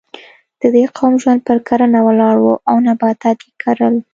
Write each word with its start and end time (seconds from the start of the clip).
د 0.61 0.63
دې 0.75 0.83
قوم 0.97 1.13
ژوند 1.21 1.41
پر 1.47 1.57
کرنه 1.67 1.99
ولاړ 2.07 2.35
و 2.41 2.45
او 2.69 2.75
نباتات 2.87 3.37
یې 3.45 3.51
کرل. 3.61 3.95